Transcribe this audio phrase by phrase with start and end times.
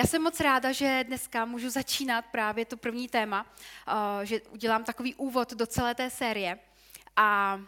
[0.00, 3.46] Já jsem moc ráda, že dneska můžu začínat právě to první téma,
[3.88, 6.58] uh, že udělám takový úvod do celé té série.
[7.16, 7.60] A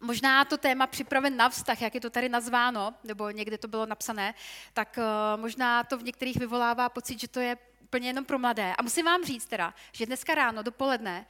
[0.00, 3.86] možná to téma připraven na vztah, jak je to tady nazváno, nebo někde to bylo
[3.86, 4.34] napsané,
[4.72, 8.74] tak uh, možná to v některých vyvolává pocit, že to je úplně jenom pro mladé.
[8.78, 11.26] A musím vám říct teda, že dneska ráno, dopoledne,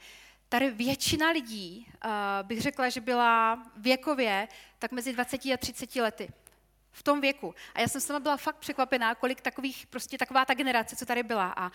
[0.49, 2.11] tady většina lidí, uh,
[2.47, 4.47] bych řekla, že byla věkově
[4.79, 6.29] tak mezi 20 a 30 lety
[6.91, 7.55] v tom věku.
[7.73, 11.23] A já jsem sama byla fakt překvapená, kolik takových, prostě taková ta generace, co tady
[11.23, 11.53] byla.
[11.57, 11.71] A uh,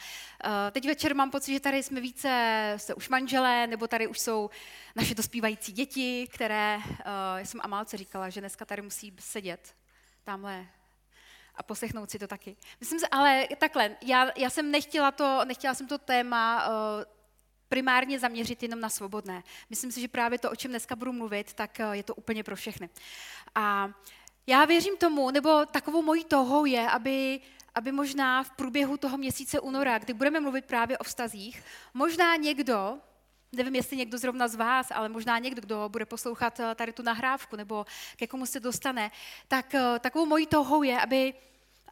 [0.71, 4.51] teď večer mám pocit, že tady jsme více, se už manželé, nebo tady už jsou
[4.97, 6.93] naše dospívající děti, které, uh,
[7.37, 9.75] já jsem Amálce říkala, že dneska tady musí sedět
[10.25, 10.67] tamhle
[11.55, 12.57] a poslechnout si to taky.
[12.81, 16.73] Myslím si, ale takhle, já, já jsem nechtěla to, nechtěla jsem to téma uh,
[17.69, 19.43] primárně zaměřit jenom na svobodné.
[19.71, 22.57] Myslím si, že právě to, o čem dneska budu mluvit, tak je to úplně pro
[22.57, 22.89] všechny.
[23.55, 23.89] A
[24.47, 27.41] já věřím tomu, nebo takovou mojí touhou je, aby,
[27.75, 31.63] aby možná v průběhu toho měsíce února, kdy budeme mluvit právě o vztazích,
[31.95, 32.99] možná někdo,
[33.53, 37.03] nevím, jestli někdo zrovna z vás, ale možná někdo, kdo bude poslouchat eh, tady tu
[37.03, 39.11] nahrávku nebo ke komu se dostane,
[39.49, 41.35] tak eh, takovou mojí touhou je, aby,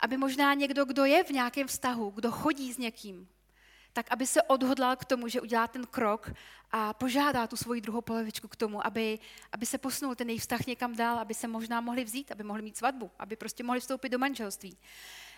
[0.00, 3.28] aby možná někdo, kdo je v nějakém vztahu, kdo chodí s někým,
[3.92, 6.30] tak aby se odhodlal k tomu, že udělá ten krok
[6.72, 9.18] a požádá tu svoji druhou polovičku k tomu, aby,
[9.52, 12.62] aby se posunul ten jejich vztah někam dál, aby se možná mohli vzít, aby mohli
[12.62, 14.76] mít svatbu, aby prostě mohli vstoupit do manželství.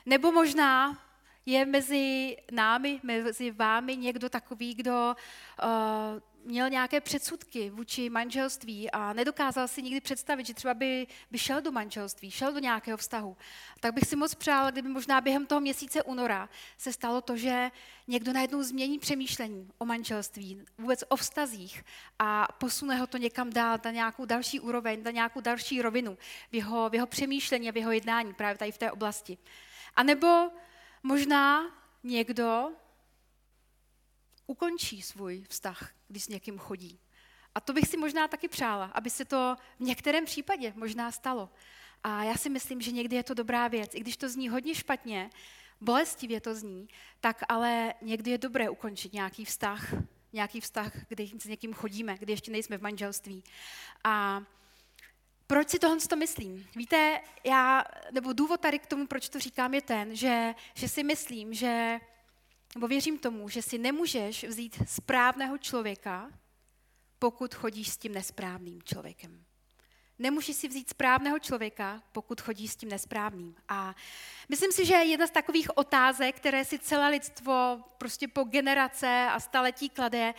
[0.07, 0.99] Nebo možná
[1.47, 5.17] je mezi námi, mezi vámi někdo takový, kdo
[5.63, 11.39] uh, měl nějaké předsudky vůči manželství a nedokázal si nikdy představit, že třeba by, by
[11.39, 13.37] šel do manželství, šel do nějakého vztahu,
[13.81, 17.71] tak bych si moc přála, kdyby možná během toho měsíce února se stalo to, že
[18.09, 21.85] někdo najednou změní přemýšlení o manželství, vůbec o vztazích
[22.19, 26.19] a posune ho to někam dál, na nějakou další úroveň, na nějakou další rovinu
[26.51, 29.39] v jeho, v jeho přemýšlení a v jeho jednání právě tady v té oblasti.
[29.97, 30.51] A nebo
[31.03, 31.71] možná
[32.03, 32.73] někdo
[34.47, 37.01] ukončí svůj vztah, když s někým chodí.
[37.55, 41.51] A to bych si možná taky přála, aby se to v některém případě možná stalo.
[42.05, 43.95] A já si myslím, že někdy je to dobrá věc.
[43.95, 45.31] I když to zní hodně špatně,
[45.81, 46.89] bolestivě to zní,
[47.21, 49.93] tak ale někdy je dobré ukončit nějaký vztah,
[50.33, 53.45] nějaký vztah, kdy s někým chodíme, kdy ještě nejsme v manželství.
[54.05, 54.43] A
[55.47, 56.67] proč si tohle to myslím?
[56.77, 61.03] Víte, já, nebo důvod tady k tomu, proč to říkám, je ten, že, že si
[61.03, 62.01] myslím, že
[62.75, 66.31] nebo věřím tomu, že si nemůžeš vzít správného člověka,
[67.19, 69.45] pokud chodíš s tím nesprávným člověkem.
[70.19, 73.57] Nemůžeš si vzít správného člověka, pokud chodíš s tím nesprávným.
[73.69, 73.95] A
[74.49, 79.41] myslím si, že jedna z takových otázek, které si celé lidstvo prostě po generace a
[79.41, 80.35] staletí klade,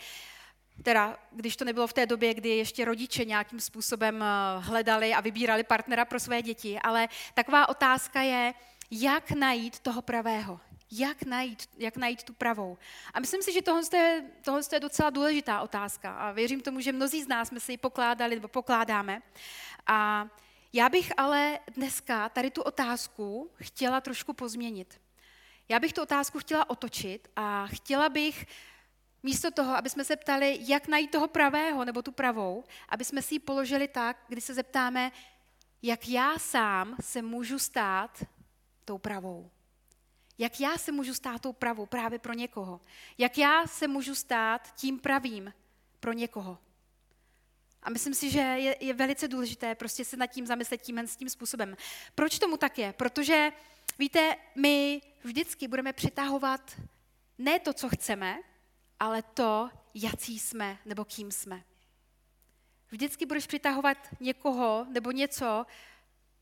[0.82, 4.26] teda když to nebylo v té době, kdy ještě rodiče nějakým způsobem eh,
[4.58, 8.54] hledali a vybírali partnera pro své děti, ale taková otázka je,
[8.90, 10.60] jak najít toho pravého,
[10.90, 12.78] jak najít, jak najít tu pravou.
[13.14, 16.92] A myslím si, že tohle je, tohle je docela důležitá otázka a věřím tomu, že
[16.92, 19.22] mnozí z nás jsme si ji pokládali nebo pokládáme.
[19.86, 20.28] A
[20.72, 25.00] já bych ale dneska tady tu otázku chtěla trošku pozměnit.
[25.68, 28.46] Já bych tu otázku chtěla otočit a chtěla bych
[29.22, 33.22] místo toho, aby jsme se ptali, jak najít toho pravého nebo tu pravou, aby jsme
[33.22, 35.12] si ji položili tak, kdy se zeptáme,
[35.82, 38.24] jak já sám se můžu stát
[38.84, 39.50] tou pravou.
[40.38, 42.80] Jak já se můžu stát tou pravou právě pro někoho?
[43.18, 45.52] Jak já se můžu stát tím pravým
[46.00, 46.58] pro někoho?
[47.82, 51.16] A myslím si, že je, je velice důležité prostě se nad tím zamyslet tím, s
[51.16, 51.76] tím způsobem.
[52.14, 52.92] Proč tomu tak je?
[52.92, 53.52] Protože,
[53.98, 56.80] víte, my vždycky budeme přitahovat
[57.38, 58.38] ne to, co chceme,
[59.00, 61.64] ale to, jací jsme nebo kým jsme.
[62.90, 65.66] Vždycky budeš přitahovat někoho nebo něco,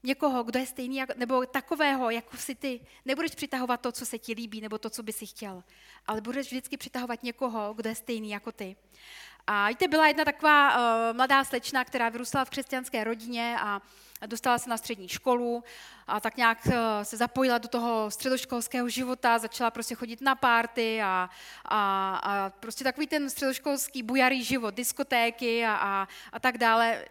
[0.05, 2.81] někoho, kdo je stejný, nebo takového, jako jsi ty.
[3.05, 5.65] Nebudeš přitahovat to, co se ti líbí, nebo to, co by si chtěl,
[6.07, 8.77] ale budeš vždycky přitahovat někoho, kdo je stejný jako ty.
[9.47, 13.83] A víte, byla jedna taková uh, mladá slečna, která vyrůstala v křesťanské rodině a
[14.27, 15.65] dostala se na střední školu
[16.07, 21.03] a tak nějak eh, se zapojila do toho středoškolského života, začala prostě chodit na párty
[21.03, 21.31] a,
[21.65, 27.05] a, a prostě takový ten středoškolský bujarý život, diskotéky a, a, a tak dále.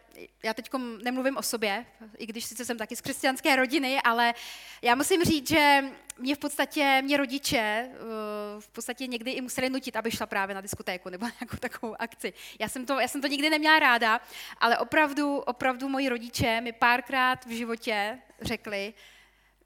[0.43, 0.69] Já teď
[1.03, 1.85] nemluvím o sobě,
[2.17, 4.33] i když sice jsem taky z křesťanské rodiny, ale
[4.81, 5.83] já musím říct, že
[6.17, 7.95] mě v podstatě, mě rodiče eh,
[8.59, 12.33] v podstatě někdy i museli nutit, aby šla právě na diskotéku nebo nějakou takovou akci.
[12.59, 14.21] Já jsem to, já jsem to nikdy neměla ráda,
[14.57, 18.93] ale opravdu, opravdu moji rodiče mi párkrát v životě řekli,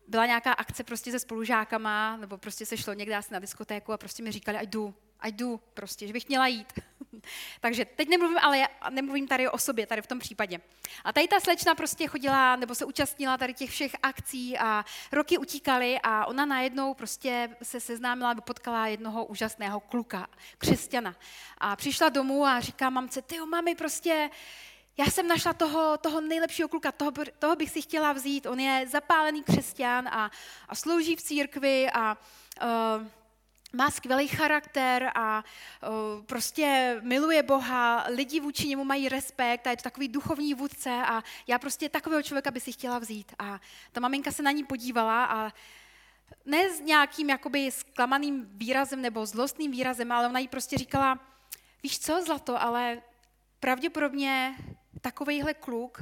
[0.07, 3.97] byla nějaká akce prostě se spolužákama, nebo prostě se šlo někde asi na diskotéku a
[3.97, 6.74] prostě mi říkali, ať jdu, ať jdu prostě, že bych měla jít.
[7.62, 10.60] Takže teď nemluvím, ale nemluvím tady o sobě, tady v tom případě.
[11.04, 15.38] A tady ta slečna prostě chodila, nebo se účastnila tady těch všech akcí a roky
[15.38, 20.28] utíkaly a ona najednou prostě se seznámila, potkala jednoho úžasného kluka,
[20.58, 21.16] křesťana.
[21.58, 24.30] A přišla domů a říká mamce, ty mami, prostě
[24.98, 28.46] já jsem našla toho, toho nejlepšího kluka, toho, toho bych si chtěla vzít.
[28.46, 30.31] On je zapálený křesťan a,
[30.69, 32.18] a slouží v církvi a
[32.62, 33.08] uh,
[33.74, 35.44] má skvělý charakter a
[36.25, 41.24] prostě miluje Boha, lidi vůči němu mají respekt a je to takový duchovní vůdce a
[41.48, 43.31] já prostě takového člověka by si chtěla vzít.
[43.40, 43.60] A
[43.92, 45.54] ta maminka se na ní podívala a
[46.46, 51.19] ne s nějakým jakoby zklamaným výrazem nebo zlostným výrazem, ale ona jí prostě říkala,
[51.84, 53.02] víš co, Zlato, ale
[53.60, 54.56] pravděpodobně
[55.02, 56.02] takovejhle kluk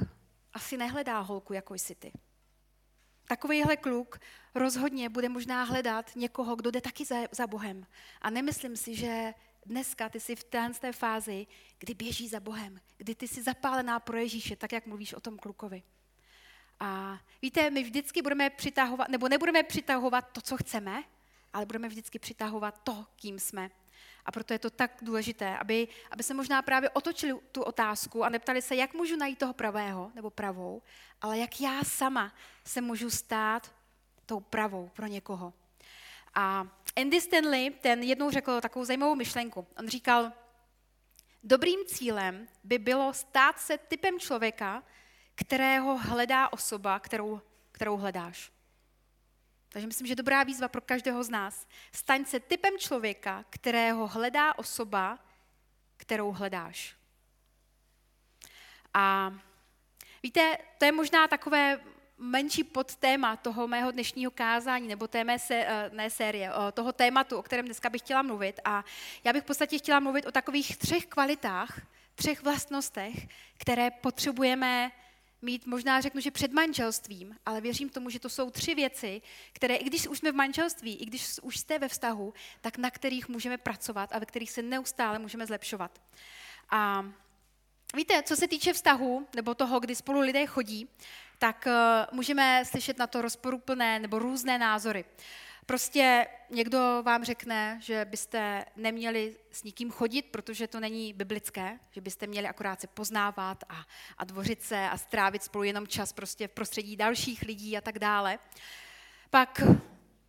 [0.52, 2.12] asi nehledá holku, jako jsi ty.
[3.28, 4.18] Takovýhle kluk
[4.54, 7.86] rozhodně bude možná hledat někoho, kdo jde taky za, za Bohem.
[8.22, 9.34] A nemyslím si, že
[9.66, 11.46] dneska ty jsi v té fázi,
[11.78, 15.38] kdy běží za Bohem, kdy ty jsi zapálená pro Ježíše, tak jak mluvíš o tom
[15.38, 15.82] klukovi.
[16.80, 21.02] A víte, my vždycky budeme přitahovat, nebo nebudeme přitahovat to, co chceme,
[21.52, 23.70] ale budeme vždycky přitahovat to, kým jsme.
[24.26, 28.28] A proto je to tak důležité, aby, aby se možná právě otočili tu otázku a
[28.28, 30.82] neptali se, jak můžu najít toho pravého nebo pravou,
[31.22, 32.34] ale jak já sama
[32.64, 33.74] se můžu stát
[34.26, 35.52] tou pravou pro někoho.
[36.34, 39.66] A Andy Stanley, ten jednou řekl takovou zajímavou myšlenku.
[39.78, 40.32] On říkal,
[41.42, 44.82] dobrým cílem by bylo stát se typem člověka,
[45.34, 47.40] kterého hledá osoba, kterou,
[47.72, 48.55] kterou hledáš.
[49.76, 51.66] Takže myslím, že dobrá výzva pro každého z nás.
[51.92, 55.18] Staň se typem člověka, kterého hledá osoba,
[55.96, 56.96] kterou hledáš.
[58.94, 59.34] A
[60.22, 61.80] víte, to je možná takové
[62.18, 67.36] menší podtéma toho mého dnešního kázání, nebo té mé se, eh, ne série, toho tématu,
[67.36, 68.60] o kterém dneska bych chtěla mluvit.
[68.64, 68.84] A
[69.24, 71.80] já bych v podstatě chtěla mluvit o takových třech kvalitách,
[72.14, 73.14] třech vlastnostech,
[73.58, 74.90] které potřebujeme
[75.42, 79.22] mít, možná řeknu, že před manželstvím, ale věřím tomu, že to jsou tři věci,
[79.52, 82.90] které, i když už jsme v manželství, i když už jste ve vztahu, tak na
[82.90, 86.02] kterých můžeme pracovat a ve kterých se neustále můžeme zlepšovat.
[86.70, 87.04] A
[87.94, 90.88] víte, co se týče vztahu, nebo toho, kdy spolu lidé chodí,
[91.38, 91.72] tak uh,
[92.16, 95.04] můžeme slyšet na to rozporuplné nebo různé názory.
[95.66, 102.00] Prostě někdo vám řekne, že byste neměli s nikým chodit, protože to není biblické, že
[102.00, 103.84] byste měli akorát se poznávat a,
[104.18, 107.98] a dvořit se a strávit spolu jenom čas prostě v prostředí dalších lidí a tak
[107.98, 108.38] dále.
[109.30, 109.62] Pak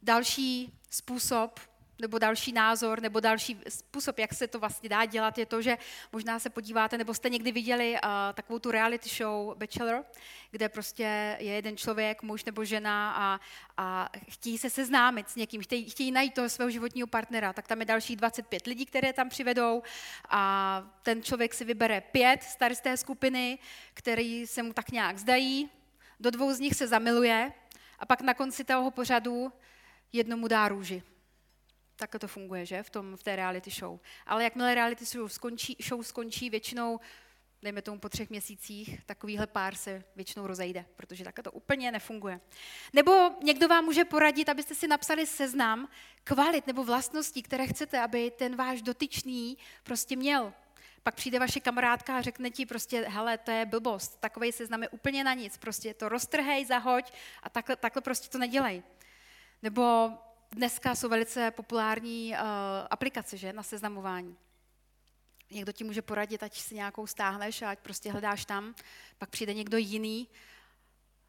[0.01, 1.59] další způsob
[1.99, 5.77] nebo další názor, nebo další způsob, jak se to vlastně dá dělat, je to, že
[6.11, 7.99] možná se podíváte, nebo jste někdy viděli uh,
[8.33, 10.05] takovou tu reality show Bachelor,
[10.51, 13.39] kde prostě je jeden člověk, muž nebo žena a,
[13.77, 17.79] a chtějí se seznámit s někým, chtějí, chtějí najít toho svého životního partnera, tak tam
[17.79, 19.83] je dalších 25 lidí, které tam přivedou
[20.29, 23.59] a ten člověk si vybere pět star z té skupiny,
[23.93, 25.69] který se mu tak nějak zdají,
[26.19, 27.51] do dvou z nich se zamiluje
[27.99, 29.53] a pak na konci toho pořadu
[30.13, 31.03] jednomu dá růži
[31.97, 33.99] tak to funguje, že, v, tom, v té reality show.
[34.25, 36.99] Ale jakmile reality show skončí, show skončí většinou,
[37.61, 42.39] dejme tomu po třech měsících, takovýhle pár se většinou rozejde, protože tak to úplně nefunguje.
[42.93, 45.89] Nebo někdo vám může poradit, abyste si napsali seznam
[46.23, 50.53] kvalit nebo vlastností, které chcete, aby ten váš dotyčný prostě měl.
[51.03, 54.89] Pak přijde vaše kamarádka a řekne ti prostě, hele, to je blbost, takovej seznam je
[54.89, 58.83] úplně na nic, prostě to roztrhej, zahoď a takhle, takhle prostě to nedělej.
[59.63, 60.11] Nebo
[60.51, 62.37] dneska jsou velice populární uh,
[62.89, 64.37] aplikace že, na seznamování.
[65.51, 68.75] Někdo ti může poradit, ať si nějakou stáhneš a ať prostě hledáš tam,
[69.17, 70.27] pak přijde někdo jiný,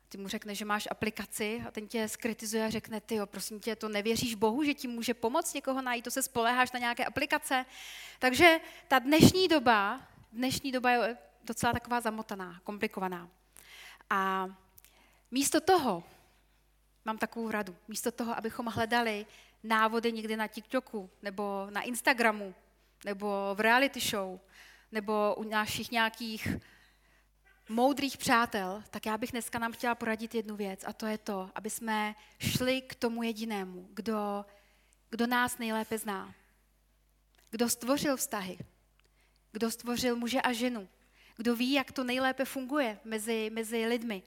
[0.08, 3.60] ty mu řekne, že máš aplikaci a ten tě skritizuje a řekne, ty jo, prosím
[3.60, 7.04] tě, to nevěříš Bohu, že ti může pomoct někoho najít, to se spoleháš na nějaké
[7.04, 7.66] aplikace.
[8.18, 10.00] Takže ta dnešní doba,
[10.32, 13.28] dnešní doba je docela taková zamotaná, komplikovaná.
[14.10, 14.48] A
[15.30, 16.04] místo toho,
[17.08, 17.76] mám takovou radu.
[17.88, 19.26] Místo toho, abychom hledali
[19.62, 22.54] návody někde na TikToku, nebo na Instagramu,
[23.04, 24.40] nebo v reality show,
[24.92, 26.48] nebo u našich nějakých
[27.68, 31.50] moudrých přátel, tak já bych dneska nám chtěla poradit jednu věc a to je to,
[31.54, 34.44] aby jsme šli k tomu jedinému, kdo,
[35.10, 36.34] kdo nás nejlépe zná.
[37.50, 38.58] Kdo stvořil vztahy,
[39.52, 40.88] kdo stvořil muže a ženu,
[41.36, 44.22] kdo ví, jak to nejlépe funguje mezi, mezi lidmi,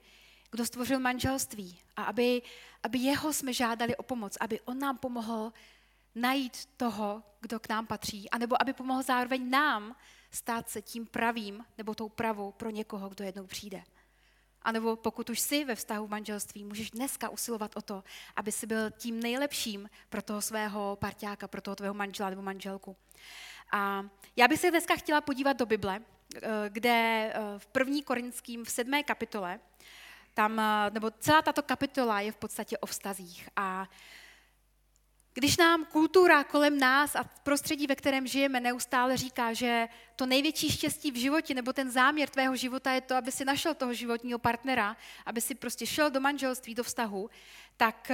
[0.51, 2.41] kdo stvořil manželství a aby,
[2.84, 5.53] aby jeho jsme žádali o pomoc, aby on nám pomohl
[6.15, 9.96] najít toho, kdo k nám patří, anebo aby pomohl zároveň nám
[10.31, 13.84] stát se tím pravým nebo tou pravou pro někoho, kdo jednou přijde.
[14.62, 18.03] A nebo pokud už jsi ve vztahu manželství, můžeš dneska usilovat o to,
[18.36, 22.96] aby si byl tím nejlepším pro toho svého parťáka, pro toho tvého manžela nebo manželku.
[23.72, 24.05] A
[24.36, 26.01] já bych se dneska chtěla podívat do Bible,
[26.36, 26.39] eh,
[26.70, 29.60] kde eh, v první korinským v sedmé kapitole,
[30.34, 33.50] tam, eh, nebo celá tato kapitola je v podstatě o vztazích.
[33.56, 33.90] A
[35.34, 40.72] když nám kultura kolem nás a prostředí, ve kterém žijeme, neustále říká, že to největší
[40.72, 44.40] štěstí v životě nebo ten záměr tvého života je to, aby si našel toho životního
[44.40, 47.30] partnera, aby si prostě šel do manželství, do vztahu,
[47.78, 48.12] tak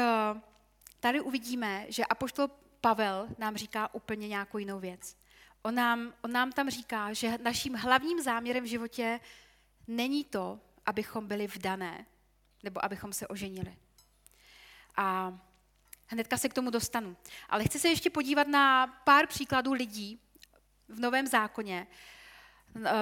[0.99, 2.47] tady uvidíme, že apoštol
[2.81, 5.15] Pavel nám říká úplně nějakou jinou věc.
[5.61, 9.19] On nám, on nám tam říká, že naším hlavním záměrem v životě
[9.87, 12.05] není to, abychom byli vdané,
[12.63, 13.77] nebo abychom se oženili.
[14.97, 15.37] A
[16.07, 17.17] hnedka se k tomu dostanu.
[17.49, 20.19] Ale chci se ještě podívat na pár příkladů lidí
[20.87, 21.87] v Novém zákoně.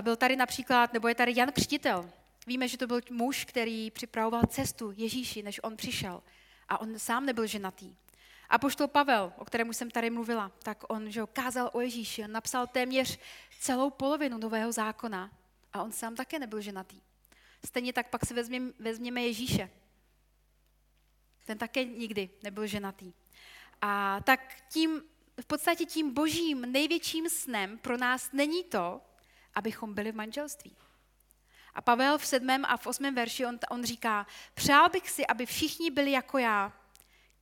[0.01, 2.09] Byl tady například, nebo je tady Jan Křtitel.
[2.47, 6.23] Víme, že to byl muž, který připravoval cestu Ježíši, než on přišel.
[6.69, 7.95] A on sám nebyl ženatý.
[8.49, 12.31] A poštol Pavel, o kterém jsem tady mluvila, tak on že kázal o Ježíši, on
[12.31, 13.19] napsal téměř
[13.59, 15.31] celou polovinu Nového zákona
[15.73, 17.01] a on sám také nebyl ženatý.
[17.65, 19.69] Stejně tak pak si vezměme, vezměme Ježíše.
[21.45, 23.13] Ten také nikdy nebyl ženatý.
[23.81, 25.01] A tak tím,
[25.41, 29.01] v podstatě tím božím největším snem pro nás není to,
[29.53, 30.75] abychom byli v manželství.
[31.73, 35.45] A Pavel v sedmém a v osmém verši on, on říká, přál bych si, aby
[35.45, 36.73] všichni byli jako já.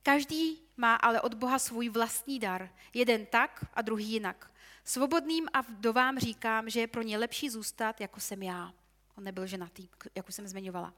[0.02, 2.70] Každý má ale od Boha svůj vlastní dar.
[2.94, 4.50] Jeden tak a druhý jinak.
[4.84, 8.72] Svobodným a vdovám říkám, že je pro ně lepší zůstat, jako jsem já.
[9.18, 10.94] On nebyl ženatý, jak už jsem zmiňovala.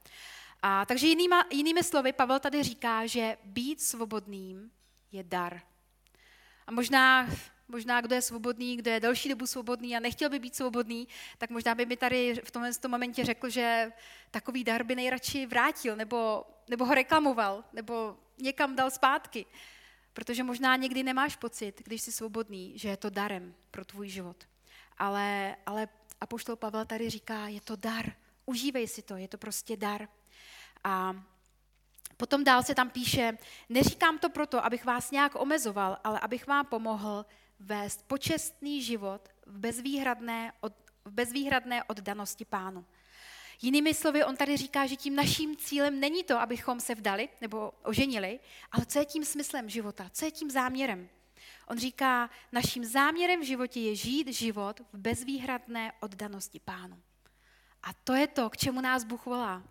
[0.62, 4.70] A, takže jinýma, jinými slovy, Pavel tady říká, že být svobodným
[5.12, 5.60] je dar.
[6.66, 7.28] A možná,
[7.68, 11.08] možná kdo je svobodný, kdo je delší dobu svobodný a nechtěl by být svobodný,
[11.38, 13.92] tak možná by mi tady v tomhle tom momentě řekl, že
[14.30, 19.46] takový dar by nejradši vrátil, nebo, nebo ho reklamoval, nebo někam dal zpátky.
[20.12, 24.44] Protože možná někdy nemáš pocit, když jsi svobodný, že je to darem pro tvůj život.
[24.98, 25.88] Ale, ale
[26.20, 28.12] Apoštol Pavel tady říká, je to dar,
[28.46, 30.08] užívej si to, je to prostě dar.
[30.84, 31.24] A
[32.16, 36.66] potom dál se tam píše, neříkám to proto, abych vás nějak omezoval, ale abych vám
[36.66, 37.26] pomohl
[37.60, 40.72] vést počestný život v bezvýhradné, od,
[41.04, 42.84] v bezvýhradné oddanosti pánu.
[43.62, 47.72] Jinými slovy, on tady říká, že tím naším cílem není to, abychom se vdali nebo
[47.82, 48.40] oženili,
[48.72, 51.08] ale co je tím smyslem života, co je tím záměrem.
[51.66, 57.02] On říká, naším záměrem v životě je žít život v bezvýhradné oddanosti pánu.
[57.82, 59.62] A to je to, k čemu nás Bůh volá.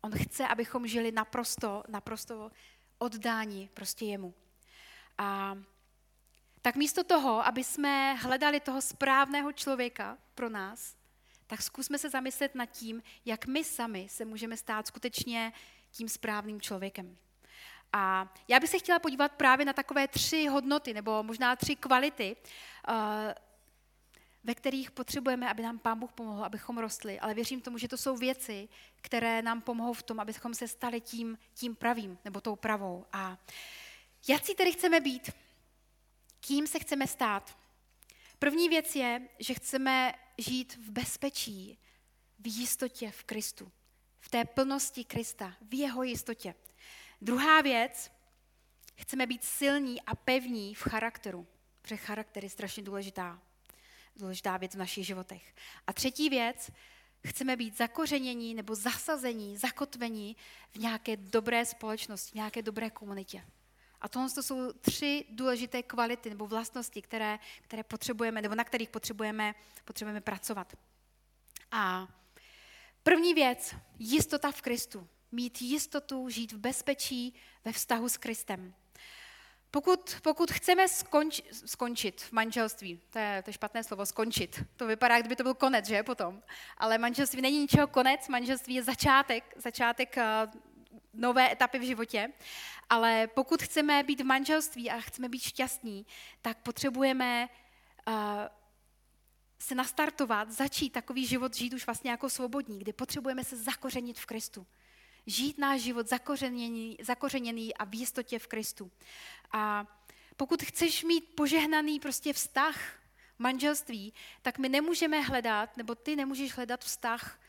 [0.00, 2.50] On chce, abychom žili naprosto, naprosto
[2.98, 4.34] oddání prostě jemu.
[5.18, 5.58] A
[6.62, 10.96] tak místo toho, aby jsme hledali toho správného člověka pro nás,
[11.46, 15.52] tak zkusme se zamyslet nad tím, jak my sami se můžeme stát skutečně
[15.90, 17.16] tím správným člověkem.
[17.96, 22.36] A já bych se chtěla podívat právě na takové tři hodnoty, nebo možná tři kvality,
[22.88, 23.34] eh,
[24.44, 27.20] ve kterých potřebujeme, aby nám Pán Bůh pomohl, abychom rostli.
[27.20, 31.00] Ale věřím tomu, že to jsou věci, které nám pomohou v tom, abychom se stali
[31.00, 33.06] tím, tím pravým, nebo tou pravou.
[33.12, 33.38] A
[34.28, 35.30] jaký tedy chceme být?
[36.40, 37.58] Kým se chceme stát?
[38.38, 41.78] První věc je, že chceme žít v bezpečí,
[42.38, 43.72] v jistotě v Kristu,
[44.20, 46.54] v té plnosti Krista, v jeho jistotě.
[47.24, 48.10] Druhá věc,
[48.94, 51.46] chceme být silní a pevní v charakteru,
[51.82, 53.42] protože charakter je strašně důležitá,
[54.16, 55.54] důležitá věc v našich životech.
[55.86, 56.70] A třetí věc,
[57.26, 60.36] chceme být zakořenění nebo zasazení, zakotvení
[60.70, 63.44] v nějaké dobré společnosti, v nějaké dobré komunitě.
[64.00, 68.90] A tohle to jsou tři důležité kvality nebo vlastnosti, které, které potřebujeme, nebo na kterých
[68.90, 69.54] potřebujeme,
[69.84, 70.76] potřebujeme pracovat.
[71.70, 72.08] A
[73.02, 75.08] první věc, jistota v Kristu.
[75.34, 78.74] Mít jistotu, žít v bezpečí ve vztahu s Kristem.
[79.70, 84.86] Pokud, pokud chceme skonč, skončit v manželství, to je, to je špatné slovo, skončit, to
[84.86, 86.42] vypadá, kdyby to byl konec, že, potom.
[86.78, 90.60] Ale manželství není ničeho konec, manželství je začátek, začátek uh,
[91.14, 92.32] nové etapy v životě.
[92.90, 96.06] Ale pokud chceme být v manželství a chceme být šťastní,
[96.42, 97.48] tak potřebujeme
[98.08, 98.14] uh,
[99.58, 104.26] se nastartovat, začít takový život žít už vlastně jako svobodní, kdy potřebujeme se zakořenit v
[104.26, 104.66] Kristu.
[105.26, 108.90] Žít náš život zakořeněný, zakořeněný a v jistotě v Kristu.
[109.52, 109.86] A
[110.36, 112.98] pokud chceš mít požehnaný prostě vztah,
[113.38, 114.12] manželství,
[114.42, 117.40] tak my nemůžeme hledat, nebo ty nemůžeš hledat vztah,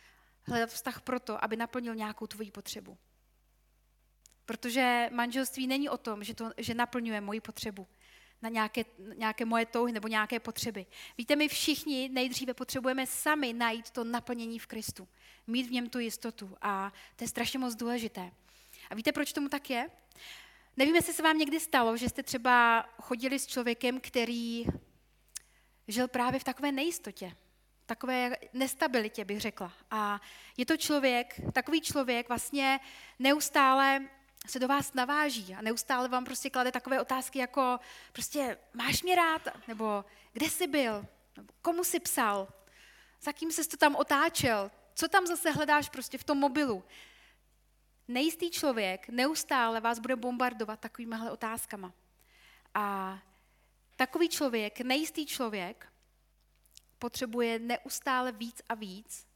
[0.43, 2.97] hledat vztah proto, aby naplnil nějakou tvoji potřebu.
[4.45, 7.87] Protože manželství není o tom, že, to, že naplňuje moji potřebu.
[8.41, 10.85] Na nějaké, nějaké moje touhy nebo nějaké potřeby.
[11.17, 15.07] Víte, my všichni nejdříve potřebujeme sami najít to naplnění v Kristu.
[15.47, 18.31] Mít v něm tu jistotu a to je strašně moc důležité.
[18.89, 19.89] A víte, proč tomu tak je?
[20.77, 24.65] Nevím, jestli se vám někdy stalo, že jste třeba chodili s člověkem, který
[25.87, 27.35] žil právě v takové nejistotě,
[27.85, 29.73] takové nestabilitě, bych řekla.
[29.91, 30.21] A
[30.57, 32.79] je to člověk, takový člověk vlastně
[33.19, 34.07] neustále
[34.47, 37.79] se do vás naváží a neustále vám prostě klade takové otázky jako
[38.13, 41.05] prostě máš mě rád, nebo kde jsi byl,
[41.37, 42.47] nebo komu jsi psal,
[43.21, 46.83] za kým jsi to tam otáčel, co tam zase hledáš prostě v tom mobilu.
[48.07, 51.93] Nejistý člověk neustále vás bude bombardovat takovýmihle otázkama.
[52.73, 53.19] A
[53.95, 55.93] takový člověk, nejistý člověk,
[56.99, 59.27] potřebuje neustále víc a víc,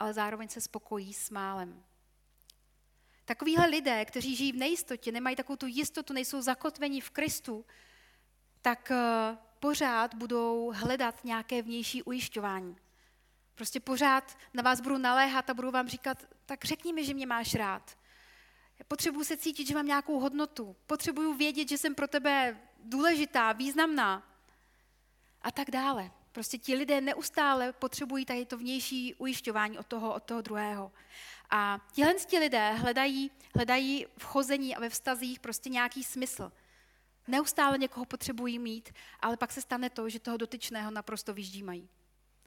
[0.00, 1.84] ale zároveň se spokojí s málem.
[3.32, 7.64] Takovýhle lidé, kteří žijí v nejistotě, nemají takovou tu jistotu, nejsou zakotveni v Kristu,
[8.62, 12.76] tak eh, pořád budou hledat nějaké vnější ujišťování.
[13.54, 17.26] Prostě pořád na vás budu naléhat a budu vám říkat, tak řekni mi, že mě
[17.26, 17.98] máš rád.
[18.88, 20.76] Potřebuji se cítit, že mám nějakou hodnotu.
[20.86, 24.36] Potřebuju vědět, že jsem pro tebe důležitá, významná.
[25.42, 26.10] A tak dále.
[26.32, 30.92] Prostě ti lidé neustále potřebují tady to vnější ujišťování od toho, od toho druhého.
[31.54, 36.52] A tihle ti lidé hledají, hledají v chození a ve vztazích prostě nějaký smysl.
[37.28, 41.88] Neustále někoho potřebují mít, ale pak se stane to, že toho dotyčného naprosto vyždímají.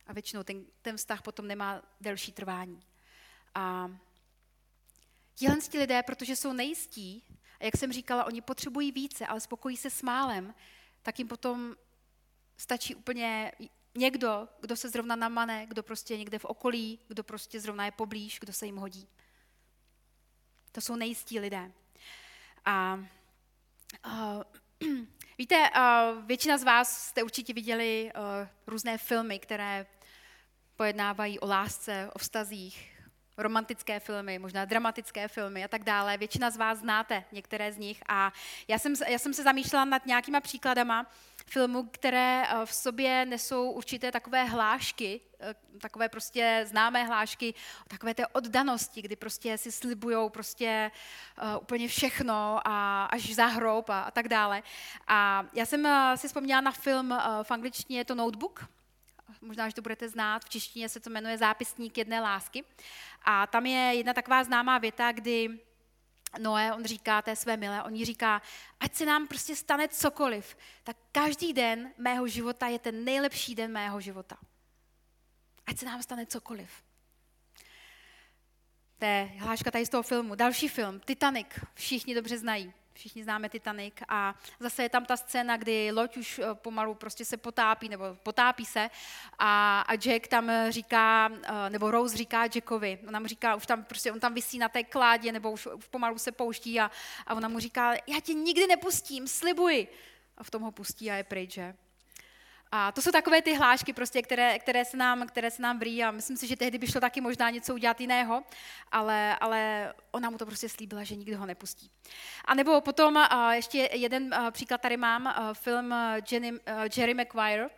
[0.07, 2.83] A většinou ten, ten vztah potom nemá delší trvání.
[3.55, 3.91] A
[5.35, 7.23] tihle ti lidé, protože jsou nejistí,
[7.59, 10.55] a jak jsem říkala, oni potřebují více, ale spokojí se s málem,
[11.01, 11.75] tak jim potom
[12.57, 13.51] stačí úplně
[13.95, 17.91] někdo, kdo se zrovna namane, kdo prostě je někde v okolí, kdo prostě zrovna je
[17.91, 19.07] poblíž, kdo se jim hodí.
[20.71, 21.71] To jsou nejistí lidé.
[22.65, 22.99] A
[24.05, 24.43] uh,
[25.37, 29.85] víte, uh, většina z vás jste určitě viděli uh, různé filmy, které
[30.75, 32.94] pojednávají o lásce, o vztazích,
[33.37, 36.17] romantické filmy, možná dramatické filmy a tak dále.
[36.17, 38.33] Většina z vás znáte některé z nich a
[38.67, 41.05] já jsem, já jsem se zamýšlela nad nějakýma příkladama
[41.45, 47.53] filmů, které eh, v sobě nesou určité takové hlášky, eh, takové prostě známé hlášky,
[47.87, 50.91] takové té oddanosti, kdy prostě si slibují prostě
[51.41, 54.63] uh, úplně všechno a až za hrob a, a tak dále.
[55.07, 58.65] A já jsem si vzpomněla na film, v angličtině je to Notebook,
[59.41, 62.63] možná, že to budete znát, v češtině se to jmenuje Zápisník jedné lásky.
[63.23, 65.59] A tam je jedna taková známá věta, kdy
[66.39, 68.41] Noé, on říká té své milé, on jí říká,
[68.79, 73.71] ať se nám prostě stane cokoliv, tak každý den mého života je ten nejlepší den
[73.71, 74.37] mého života.
[75.65, 76.69] Ať se nám stane cokoliv.
[78.99, 80.35] To je hláška tady z toho filmu.
[80.35, 82.73] Další film, Titanic, všichni dobře znají.
[82.95, 87.25] Všichni známe Titanic a zase je tam ta scéna, kdy loď už eh, pomalu prostě
[87.25, 88.89] se potápí, nebo potápí se
[89.39, 93.83] a, a Jack tam říká, eh, nebo Rose říká Jackovi, ona mu říká, už tam
[93.83, 96.91] prostě, on tam vysí na té kládě, nebo už, už pomalu se pouští a,
[97.27, 99.87] a ona mu říká, já tě nikdy nepustím, slibuji.
[100.37, 101.75] A v tom ho pustí a je pryč, že?
[102.71, 106.03] A to jsou takové ty hlášky, prostě, které, které, se nám, které se nám vrý
[106.03, 108.43] a myslím si, že tehdy by šlo taky možná něco udělat jiného,
[108.91, 111.91] ale, ale ona mu to prostě slíbila, že nikdo ho nepustí.
[112.45, 115.95] A nebo potom ještě jeden příklad tady mám, film
[116.31, 116.53] Jenny,
[116.97, 117.69] Jerry Maguire,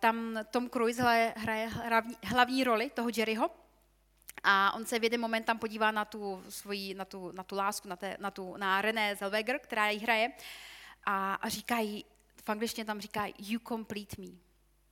[0.00, 3.50] tam Tom Cruise hraje hlavní, hlavní roli toho Jerryho,
[4.44, 7.56] a on se v jeden moment tam podívá na tu, svoji, na tu, na tu
[7.56, 10.32] lásku, na, té, na, tu, na René Zellweger, která ji hraje,
[11.04, 11.48] a, a
[12.44, 14.28] v angličtině tam říká you complete me.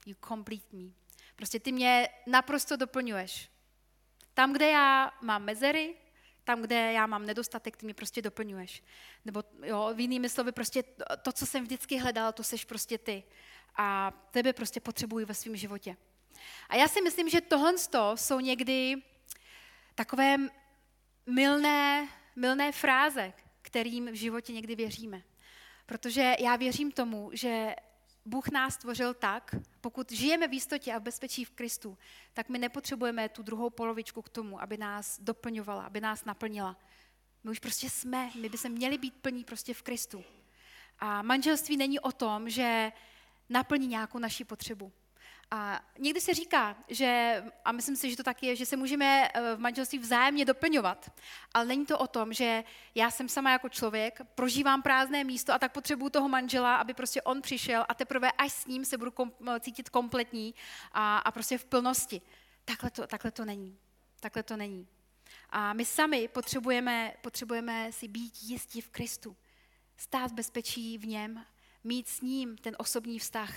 [0.06, 0.90] You complete me.
[1.36, 3.50] Prostě ty mě naprosto doplňuješ.
[4.34, 5.94] Tam, kde já mám mezery,
[6.44, 8.82] tam, kde já mám nedostatek, ty mě prostě doplňuješ.
[9.24, 10.84] Nebo jo, v jinými slovy, prostě
[11.22, 13.24] to, co jsem vždycky hledala, to seš prostě ty.
[13.76, 15.96] A tebe prostě potřebuji ve svém životě.
[16.68, 17.72] A já si myslím, že tohle
[18.14, 19.02] jsou někdy
[19.94, 20.36] takové
[21.26, 23.32] milné, milné fráze,
[23.62, 25.22] kterým v životě někdy věříme.
[25.88, 27.76] Protože já věřím tomu, že
[28.24, 31.98] Bůh nás stvořil tak, pokud žijeme v jistotě a v bezpečí v Kristu,
[32.34, 36.76] tak my nepotřebujeme tu druhou polovičku k tomu, aby nás doplňovala, aby nás naplnila.
[37.44, 40.24] My už prostě jsme, my by se měli být plní prostě v Kristu.
[40.98, 42.92] A manželství není o tom, že
[43.48, 44.92] naplní nějakou naši potřebu.
[45.50, 49.28] A někdy se říká, že, a myslím si, že to tak je, že se můžeme
[49.28, 51.12] eh, v manželství vzájemně doplňovat,
[51.54, 55.58] ale není to o tom, že já jsem sama jako člověk, prožívám prázdné místo a
[55.58, 59.10] tak potřebuju toho manžela, aby prostě on přišel a teprve až s ním se budu
[59.10, 60.54] kom, eh, cítit kompletní
[60.92, 62.20] a, a prostě v plnosti.
[62.64, 63.78] Takhle to, takhle to není.
[64.20, 64.86] Takhle to není.
[65.50, 69.36] A my sami potřebujeme, potřebujeme si být jistí v Kristu.
[69.96, 71.44] Stát v bezpečí v něm
[71.84, 73.54] mít s ním ten osobní vztah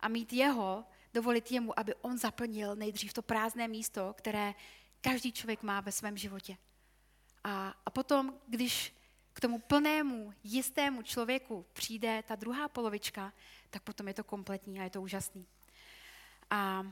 [0.00, 4.54] a mít jeho, dovolit jemu, aby on zaplnil nejdřív to prázdné místo, které
[5.00, 6.56] každý člověk má ve svém životě.
[7.44, 8.94] A, a potom, když
[9.32, 13.32] k tomu plnému, jistému člověku přijde ta druhá polovička,
[13.70, 15.46] tak potom je to kompletní a je to úžasný.
[16.50, 16.86] A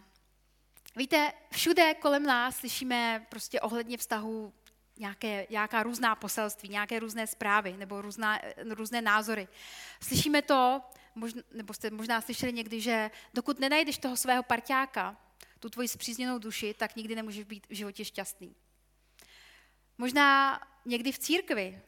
[0.96, 4.52] víte, všude kolem nás slyšíme prostě ohledně vztahu
[4.96, 9.48] nějaké, nějaká různá poselství, nějaké různé zprávy nebo různá, různé názory.
[10.02, 10.82] Slyšíme to,
[11.14, 15.16] možná, nebo jste možná slyšeli někdy, že dokud nenajdeš toho svého parťáka,
[15.60, 18.54] tu tvoji zpřízněnou duši, tak nikdy nemůžeš být v životě šťastný.
[19.98, 21.82] Možná někdy v církvi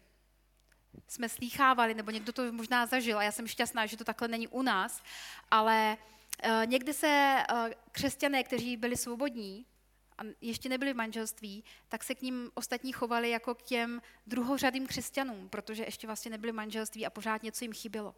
[1.09, 4.49] jsme slýchávali, nebo někdo to možná zažil, a já jsem šťastná, že to takhle není
[4.49, 5.03] u nás,
[5.51, 5.97] ale
[6.45, 9.67] uh, někdy se uh, křesťané, kteří byli svobodní,
[10.19, 14.87] a ještě nebyli v manželství, tak se k ním ostatní chovali jako k těm druhořadým
[14.87, 18.15] křesťanům, protože ještě vlastně nebyli v manželství a pořád něco jim chybělo.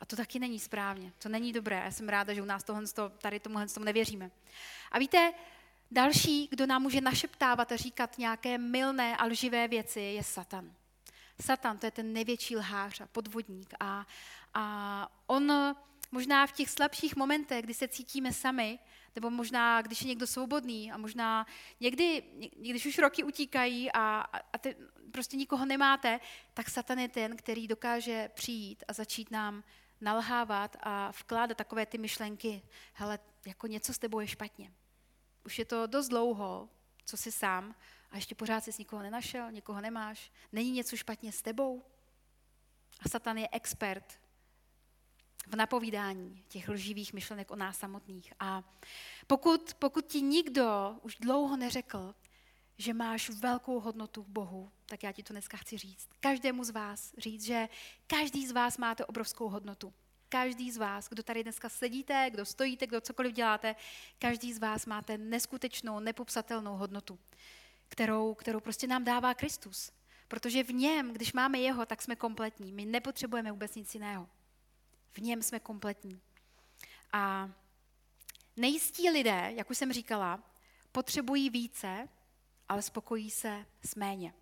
[0.00, 1.82] A to taky není správně, to není dobré.
[1.84, 2.82] Já jsem ráda, že u nás tohle,
[3.18, 4.30] tady tomuhle tomu nevěříme.
[4.90, 5.32] A víte,
[5.90, 10.72] další, kdo nám může našeptávat a říkat nějaké milné a lživé věci, je Satan.
[11.40, 13.74] Satan, to je ten největší lhář a podvodník.
[13.80, 14.06] A,
[14.54, 15.52] a on
[16.12, 18.78] možná v těch slabších momentech, kdy se cítíme sami,
[19.14, 21.46] nebo možná, když je někdo svobodný a možná
[21.80, 22.22] někdy,
[22.56, 24.20] když už roky utíkají a,
[24.52, 24.76] a ty
[25.12, 26.20] prostě nikoho nemáte,
[26.54, 29.64] tak Satan je ten, který dokáže přijít a začít nám
[30.00, 34.72] nalhávat a vkládat takové ty myšlenky, hele, jako něco s tebou je špatně.
[35.44, 36.68] Už je to dost dlouho,
[37.04, 37.74] co jsi sám
[38.10, 40.32] a ještě pořád jsi nikoho nenašel, nikoho nemáš.
[40.52, 41.84] Není něco špatně s tebou?
[43.00, 44.20] A Satan je expert
[45.46, 48.32] v napovídání těch lživých myšlenek o nás samotných.
[48.40, 48.62] A
[49.26, 52.14] pokud, pokud ti nikdo už dlouho neřekl,
[52.80, 56.08] že máš velkou hodnotu v Bohu, tak já ti to dneska chci říct.
[56.20, 57.68] Každému z vás říct, že
[58.06, 59.92] každý z vás máte obrovskou hodnotu.
[60.28, 63.76] Každý z vás, kdo tady dneska sedíte, kdo stojíte, kdo cokoliv děláte,
[64.18, 67.18] každý z vás máte neskutečnou, nepopsatelnou hodnotu,
[67.88, 69.92] kterou, kterou prostě nám dává Kristus.
[70.28, 72.72] Protože v něm, když máme jeho, tak jsme kompletní.
[72.72, 74.28] My nepotřebujeme vůbec nic jiného.
[75.12, 76.20] V něm jsme kompletní.
[77.12, 77.50] A
[78.56, 80.42] nejistí lidé, jak už jsem říkala,
[80.92, 82.08] potřebují více,
[82.70, 84.34] ale spokojí se s méně.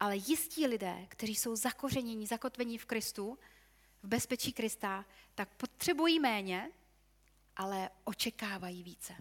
[0.00, 3.38] Ale jistí lidé, kteří jsou zakořenění, zakotvení v Kristu,
[4.02, 6.70] v bezpečí Krista, tak potřebují méně,
[7.56, 9.16] ale očekávají více.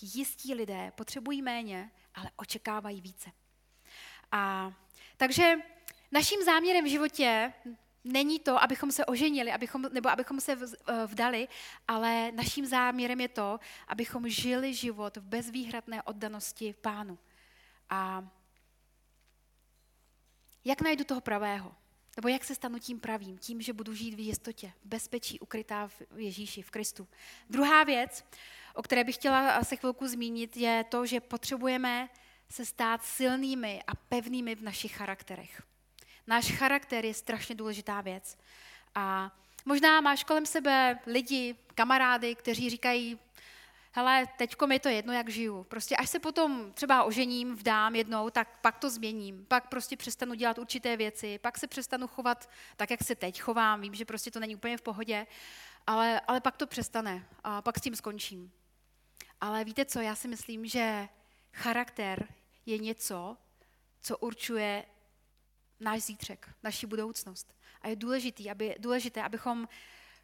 [0.00, 3.30] Jistí lidé potřebují méně, ale očekávají více.
[4.32, 4.72] A
[5.16, 5.54] takže
[6.12, 7.52] naším záměrem v životě
[8.06, 11.48] není to, abychom se oženili, abychom, nebo abychom se eh, vdali,
[11.88, 17.18] ale naším záměrem je to, abychom žili život v bezvýhradné oddanosti Pánu.
[17.90, 18.28] A
[20.64, 21.74] jak najdu toho pravého?
[22.16, 23.38] Nebo jak se stanu tím pravým?
[23.38, 27.08] Tím, že budu žít v jistotě, v bezpečí, ukrytá v Ježíši, v Kristu.
[27.50, 28.24] Druhá věc,
[28.74, 32.08] o které bych chtěla se chvilku zmínit, je to, že potřebujeme
[32.48, 35.62] se stát silnými a pevnými v našich charakterech.
[36.26, 38.38] Náš charakter je strašně důležitá věc.
[38.94, 39.32] A
[39.64, 43.18] možná máš kolem sebe lidi, kamarády, kteří říkají,
[43.92, 45.64] hele, teďko mi to jedno, jak žiju.
[45.64, 49.46] Prostě až se potom třeba ožením, vdám jednou, tak pak to změním.
[49.46, 53.80] Pak prostě přestanu dělat určité věci, pak se přestanu chovat tak, jak se teď chovám.
[53.80, 55.26] Vím, že prostě to není úplně v pohodě,
[55.86, 58.52] ale, ale pak to přestane a pak s tím skončím.
[59.40, 61.08] Ale víte co, já si myslím, že
[61.52, 62.28] charakter
[62.66, 63.36] je něco,
[64.00, 64.84] co určuje
[65.80, 67.54] náš zítřek, naši budoucnost.
[67.82, 69.68] A je důležitý, aby, důležité, abychom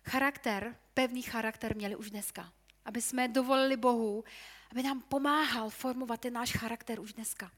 [0.05, 2.53] charakter, pevný charakter měli už dneska.
[2.85, 4.25] Aby jsme dovolili Bohu,
[4.71, 7.51] aby nám pomáhal formovat ten náš charakter už dneska.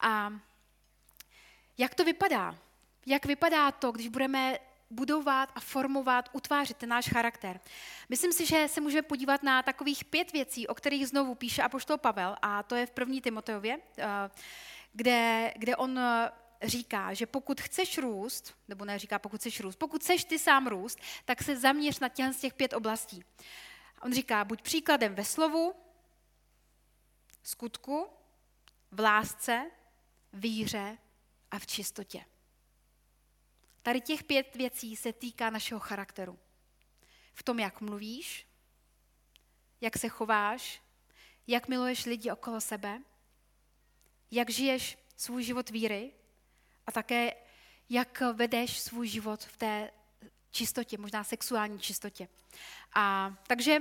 [0.00, 0.32] A
[1.78, 2.58] jak to vypadá?
[3.06, 4.58] Jak vypadá to, když budeme
[4.90, 7.60] budovat a formovat, utvářet ten náš charakter.
[8.08, 11.98] Myslím si, že se můžeme podívat na takových pět věcí, o kterých znovu píše apoštol
[11.98, 14.04] Pavel, a to je v první Timotejově, eh,
[14.92, 16.00] kde, kde on
[16.62, 20.66] říká, že pokud chceš růst, nebo ne říká, pokud chceš růst, pokud chceš ty sám
[20.66, 23.24] růst, tak se zaměř na těch, z těch pět oblastí.
[24.02, 25.74] On říká, buď příkladem ve slovu,
[27.42, 28.06] skutku,
[28.90, 29.70] v lásce,
[30.32, 30.98] víře
[31.50, 32.24] a v čistotě.
[33.82, 36.38] Tady těch pět věcí se týká našeho charakteru.
[37.34, 38.46] V tom, jak mluvíš,
[39.80, 40.82] jak se chováš,
[41.46, 43.02] jak miluješ lidi okolo sebe,
[44.30, 46.12] jak žiješ svůj život víry
[46.90, 47.34] a také
[47.88, 49.90] jak vedeš svůj život v té
[50.50, 52.28] čistotě, možná sexuální čistotě.
[52.94, 53.78] A takže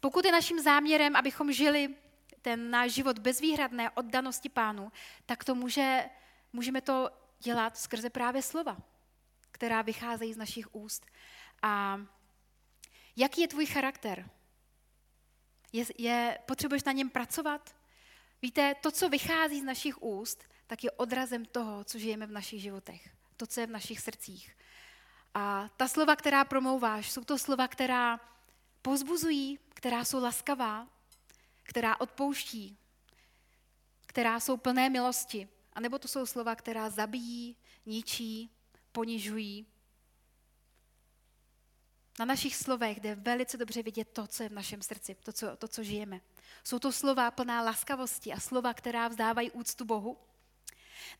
[0.00, 1.94] pokud je naším záměrem, abychom žili
[2.42, 4.92] ten náš život bezvýhradné oddanosti pánu,
[5.26, 6.04] tak to může,
[6.52, 8.76] můžeme to dělat skrze právě slova.
[9.50, 11.06] která vycházejí z našich úst.
[11.62, 12.00] A
[13.16, 14.30] jaký je tvůj charakter?
[15.72, 17.76] Je, je, potřebuješ na něm pracovat?
[18.42, 22.62] Víte, to, co vychází z našich úst, tak je odrazem toho, co žijeme v našich
[22.62, 23.10] životech.
[23.36, 24.56] To, co je v našich srdcích.
[25.34, 28.20] A ta slova, která promlouváš, jsou to slova, která
[28.82, 30.88] pozbuzují, která jsou laskavá,
[31.62, 32.78] která odpouští,
[34.06, 35.48] která jsou plné milosti.
[35.72, 37.56] A nebo to jsou slova, která zabijí,
[37.86, 38.50] ničí,
[38.92, 39.66] ponižují.
[42.18, 45.56] Na našich slovech jde velice dobře vidět to, co je v našem srdci, to, co,
[45.56, 46.20] to, co žijeme.
[46.64, 50.29] Jsou to slova plná laskavosti a slova, která vzdávají úctu Bohu.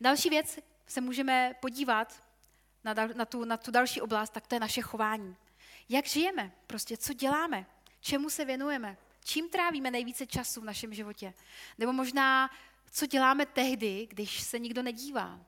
[0.01, 2.23] Další věc se můžeme podívat
[2.83, 5.35] na, na, tu, na tu další oblast, tak to je naše chování.
[5.89, 6.51] Jak žijeme?
[6.67, 7.65] Prostě co děláme?
[8.01, 8.97] Čemu se věnujeme?
[9.23, 11.33] Čím trávíme nejvíce času v našem životě?
[11.77, 12.49] Nebo možná,
[12.91, 15.39] co děláme tehdy, když se nikdo nedívá?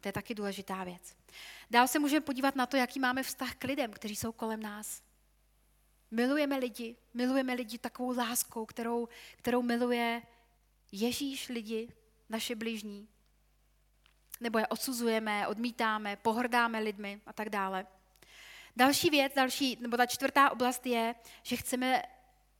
[0.00, 1.16] To je taky důležitá věc.
[1.70, 5.02] Dál se můžeme podívat na to, jaký máme vztah k lidem, kteří jsou kolem nás.
[6.10, 10.22] Milujeme lidi, milujeme lidi takovou láskou, kterou, kterou miluje
[10.92, 11.88] Ježíš lidi,
[12.28, 13.08] naše blížní.
[14.40, 17.86] Nebo je odsuzujeme, odmítáme, pohrdáme lidmi a tak dále.
[18.76, 22.02] Další věc, další, nebo ta čtvrtá oblast je, že chceme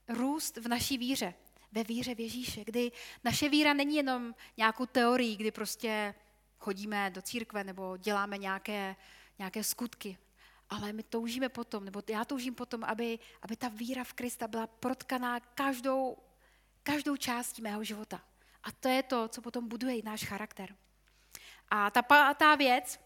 [0.09, 1.35] růst v naší víře,
[1.72, 2.92] ve víře v Ježíše, kdy
[3.24, 6.14] naše víra není jenom nějakou teorií, kdy prostě
[6.59, 8.96] chodíme do církve nebo děláme nějaké,
[9.38, 10.18] nějaké skutky,
[10.70, 14.66] ale my toužíme potom, nebo já toužím potom, aby, aby ta víra v Krista byla
[14.66, 16.16] protkaná každou,
[16.83, 18.22] každou částí mého života.
[18.66, 20.76] A to je to, co potom buduje i náš charakter.
[21.68, 23.00] A ta pátá věc,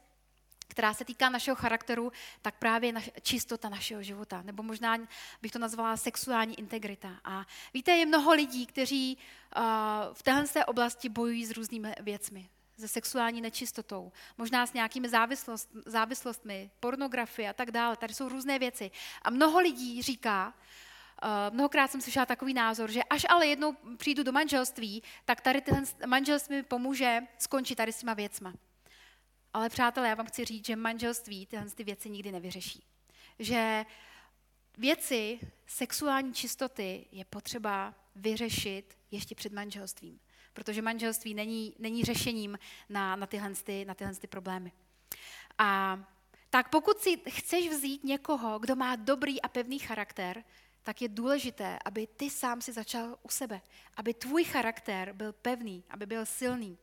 [0.69, 4.43] která se týká našeho charakteru, tak právě naš, čistota našeho života.
[4.43, 4.97] Nebo možná
[5.43, 7.21] bych to nazvala sexuální integrita.
[7.25, 9.19] A víte, je mnoho lidí, kteří
[9.57, 9.63] uh,
[10.13, 16.71] v téhle oblasti bojují s různými věcmi se sexuální nečistotou, možná s nějakými závislost, závislostmi,
[16.81, 17.97] pornografie a tak dále.
[17.97, 18.91] Tady jsou různé věci.
[19.23, 20.90] A mnoho lidí říká, Uh,
[21.51, 25.85] mnohokrát jsem slyšela takový názor, že až ale jednou přijdu do manželství, tak tady ten
[26.07, 28.55] manželství mi pomůže skončit tady s těma věcma.
[29.55, 32.85] Ale přátelé, já vám chci říct, že manželství tyhle ty věci nikdy nevyřeší.
[33.39, 33.85] Že
[34.79, 40.21] věci sexuální čistoty je potřeba vyřešit ještě před manželstvím
[40.53, 43.51] protože manželství není, není řešením na, na, tyhle,
[43.85, 44.73] na tyhle ty problémy.
[45.59, 46.01] A
[46.51, 50.45] tak pokud si chceš vzít někoho, kdo má dobrý a pevný charakter,
[50.83, 53.61] tak je důležité, aby ty sám si začal u sebe,
[53.97, 56.79] aby tvůj charakter byl pevný, aby byl silný.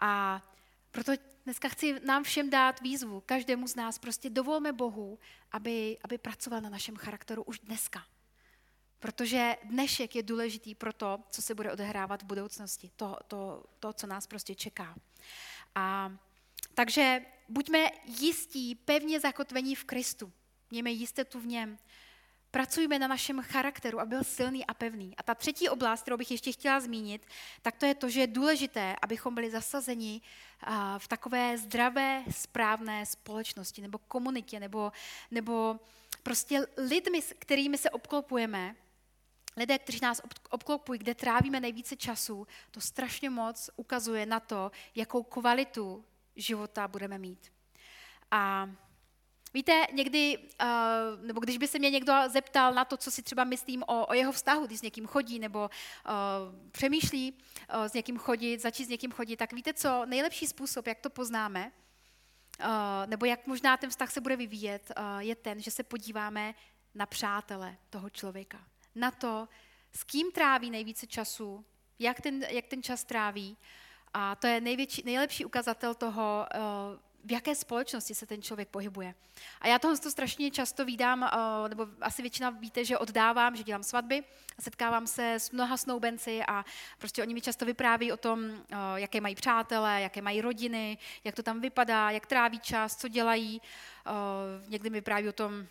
[0.00, 0.42] A
[0.90, 1.12] proto
[1.44, 5.18] dneska chci nám všem dát výzvu, každému z nás, prostě dovolme Bohu,
[5.52, 8.06] aby, aby pracoval na našem charakteru už dneska.
[8.98, 13.92] Protože dnešek je důležitý pro to, co se bude odehrávat v budoucnosti, to, to, to
[13.92, 14.94] co nás prostě čeká.
[15.74, 16.12] A,
[16.74, 20.32] takže buďme jistí, pevně zakotvení v Kristu.
[20.70, 21.78] Mějme jistotu v něm.
[22.50, 25.14] Pracujme na našem charakteru, aby byl silný a pevný.
[25.16, 27.26] A ta třetí oblast, kterou bych ještě chtěla zmínit,
[27.62, 30.20] tak to je to, že je důležité, abychom byli zasazeni
[30.98, 34.92] v takové zdravé, správné společnosti nebo komunitě, nebo,
[35.30, 35.80] nebo
[36.22, 38.76] prostě lidmi, s kterými se obklopujeme,
[39.56, 45.22] lidé, kteří nás obklopují, kde trávíme nejvíce času, to strašně moc ukazuje na to, jakou
[45.22, 46.04] kvalitu
[46.36, 47.52] života budeme mít.
[48.30, 48.70] A
[49.54, 53.44] víte, někdy, uh, nebo když by se mě někdo zeptal na to, co si třeba
[53.44, 58.18] myslím o, o jeho vztahu, když s někým chodí, nebo uh, přemýšlí uh, s někým
[58.18, 61.72] chodit, začít s někým chodit, tak víte co, nejlepší způsob, jak to poznáme,
[62.60, 62.66] uh,
[63.06, 66.54] nebo jak možná ten vztah se bude vyvíjet, uh, je ten, že se podíváme
[66.94, 68.58] na přátele toho člověka
[68.94, 69.48] na to,
[69.92, 71.64] s kým tráví nejvíce času,
[71.98, 73.56] jak ten, jak ten čas tráví.
[74.14, 76.58] A to je největší, nejlepší ukazatel toho, eh,
[77.24, 79.14] v jaké společnosti se ten člověk pohybuje.
[79.60, 83.62] A já toho to strašně často vídám, eh, nebo asi většina víte, že oddávám, že
[83.62, 84.24] dělám svatby
[84.58, 86.64] a setkávám se s mnoha snoubenci a
[86.98, 91.34] prostě oni mi často vypráví o tom, eh, jaké mají přátelé, jaké mají rodiny, jak
[91.34, 93.62] to tam vypadá, jak tráví čas, co dělají.
[94.68, 95.66] Někdy mi vypráví o tom,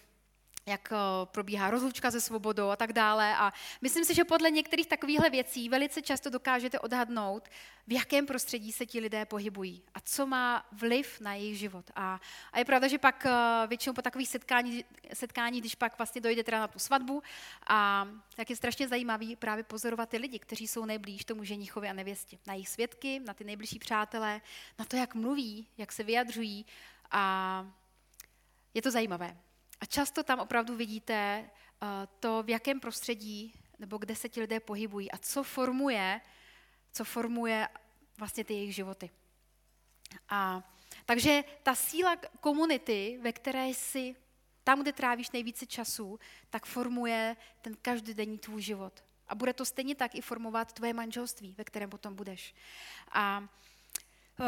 [0.70, 3.36] jak eh, probíhá rozlučka se svobodou a tak dále.
[3.36, 7.50] A myslím si, že podle některých takovýchhle věcí velice často dokážete odhadnout,
[7.88, 11.92] v jakém prostředí se ti lidé pohybují a co má vliv na jejich život.
[11.96, 12.20] A,
[12.54, 16.44] a je pravda, že pak eh, většinou po takových setkání, setkání, když pak vlastně dojde
[16.44, 17.24] teda na tu svatbu,
[17.68, 21.94] a tak je strašně zajímavý právě pozorovat ty lidi, kteří jsou nejblíž tomu ženichovi a
[21.94, 22.38] nevěstě.
[22.48, 24.42] Na jejich svědky, na ty nejbližší přátelé,
[24.80, 26.66] na to, jak mluví, jak se vyjadřují.
[27.12, 27.66] A
[28.74, 29.38] je to zajímavé.
[29.80, 31.88] A často tam opravdu vidíte eh,
[32.20, 36.22] to, v jakém prostředí nebo kde se ti lidé pohybují a co formuje,
[36.92, 37.68] co formuje
[38.18, 39.10] vlastně ty jejich životy.
[40.30, 40.64] A
[41.06, 44.16] Takže ta síla komunity, ve které jsi,
[44.64, 49.04] tam, kde trávíš nejvíce času, tak formuje ten každodenní tvůj život.
[49.28, 52.56] A bude to stejně tak i formovat tvoje manželství, ve kterém potom budeš.
[53.12, 53.40] A
[54.40, 54.46] uh,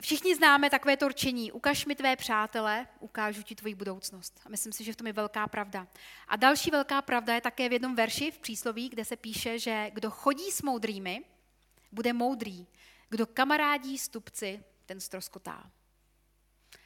[0.00, 1.52] všichni známe takové to určení.
[1.52, 4.40] Ukaž mi tvé přátele, ukážu ti tvoji budoucnost.
[4.46, 5.86] A myslím si, že v tom je velká pravda.
[6.28, 9.90] A další velká pravda je také v jednom verši v přísloví, kde se píše, že
[9.94, 11.24] kdo chodí s moudrými,
[11.92, 12.66] bude moudrý.
[13.08, 15.70] Kdo kamarádí stupci, ten stroskotá.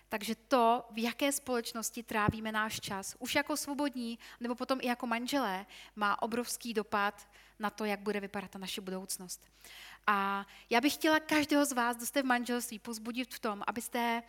[0.09, 5.07] Takže to, v jaké společnosti trávíme náš čas, už jako svobodní, nebo potom i jako
[5.07, 9.49] manželé, má obrovský dopad na to, jak bude vypadat ta naše budoucnost.
[10.07, 14.23] A já bych chtěla každého z vás, kdo jste v manželství, pozbudit v tom, abyste,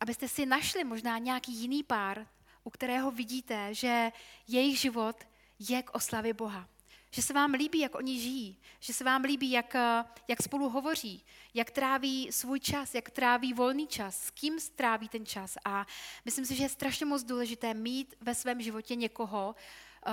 [0.00, 2.26] abyste si našli možná nějaký jiný pár,
[2.64, 4.12] u kterého vidíte, že
[4.48, 5.16] jejich život
[5.58, 6.68] je k oslavě Boha.
[7.16, 9.76] Že se vám líbí, jak oni žijí, že se vám líbí, jak,
[10.28, 11.24] jak spolu hovoří,
[11.54, 15.56] jak tráví svůj čas, jak tráví volný čas, s kým stráví ten čas.
[15.64, 15.86] A
[16.24, 19.54] myslím si, že je strašně moc důležité mít ve svém životě někoho,
[20.06, 20.12] eh,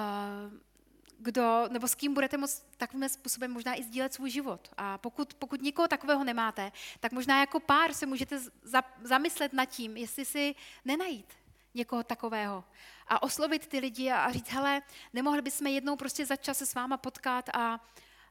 [1.17, 4.69] kdo, nebo s kým budete moct takovým způsobem možná i sdílet svůj život.
[4.77, 9.65] A pokud, pokud nikoho takového nemáte, tak možná jako pár se můžete za, zamyslet nad
[9.65, 11.33] tím, jestli si nenajít
[11.73, 12.63] někoho takového
[13.07, 14.81] a oslovit ty lidi a, říct, hele,
[15.13, 17.79] nemohli bychom jednou prostě za čas se s váma potkat a,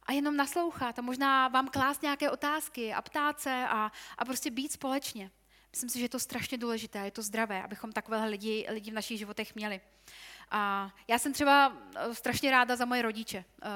[0.03, 4.51] a jenom naslouchat a možná vám klást nějaké otázky a ptát se a, a prostě
[4.51, 5.31] být společně.
[5.71, 8.95] Myslím si, že je to strašně důležité, je to zdravé, abychom takové lidi, lidi v
[8.95, 9.81] našich životech měli.
[10.51, 13.45] A já jsem třeba eh, strašně ráda za moje rodiče.
[13.63, 13.69] Eh,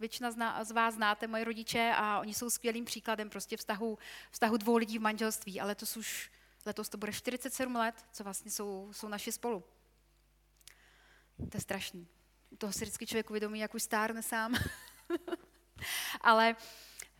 [0.00, 0.30] většina
[0.64, 3.98] z vás znáte moje rodiče a oni jsou skvělým příkladem prostě vztahu,
[4.30, 6.30] vztahu dvou lidí v manželství, ale to už
[6.66, 9.64] letos to bude 47 let, co vlastně jsou, jsou naši spolu.
[11.38, 12.08] To je strašný.
[12.58, 14.54] Toho si vždycky člověk uvědomí, jak už stárne sám.
[16.20, 16.56] Ale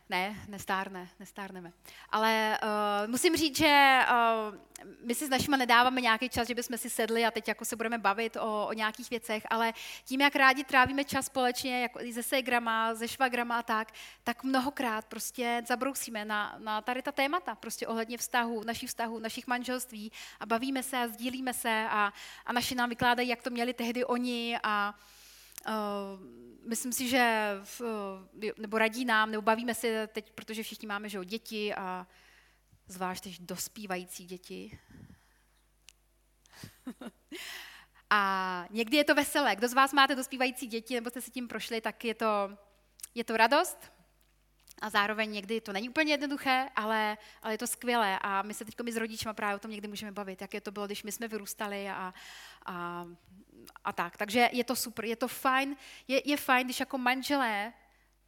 [0.09, 1.71] ne, nestárne, nestárneme.
[2.09, 4.57] Ale uh, musím říct, že uh,
[5.03, 7.75] my si s našima nedáváme nějaký čas, že bychom si sedli a teď jako se
[7.75, 9.73] budeme bavit o, o nějakých věcech, ale
[10.05, 13.91] tím, jak rádi trávíme čas společně, jako i se segrama, ze švagrama a tak,
[14.23, 19.47] tak mnohokrát prostě zabrousíme na, na tady ta témata, prostě ohledně vztahu, našich vztahů, našich
[19.47, 22.13] manželství a bavíme se a sdílíme se a,
[22.45, 24.95] a naši nám vykládají, jak to měli tehdy oni a
[26.65, 27.81] myslím si, že v,
[28.57, 32.07] nebo radí nám, nebo bavíme se teď, protože všichni máme že, děti a
[32.87, 34.79] zvlášť teď dospívající děti.
[38.09, 39.55] a někdy je to veselé.
[39.55, 42.57] Kdo z vás máte dospívající děti, nebo jste si tím prošli, tak je to,
[43.15, 43.91] je to radost.
[44.81, 48.19] A zároveň někdy to není úplně jednoduché, ale, ale je to skvělé.
[48.21, 50.85] A my se teď s rodičima právě o tom někdy můžeme bavit, jaké to bylo,
[50.85, 52.13] když my jsme vyrůstali a,
[52.65, 53.05] a
[53.83, 54.17] a tak.
[54.17, 55.75] Takže je to super, je to fajn,
[56.07, 57.73] je, je fajn, když jako manželé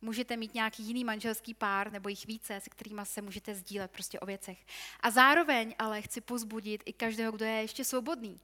[0.01, 4.19] můžete mít nějaký jiný manželský pár nebo jich více, se kterými se můžete sdílet prostě
[4.19, 4.65] o věcech.
[4.99, 8.39] A zároveň ale chci pozbudit i každého, kdo je ještě svobodný.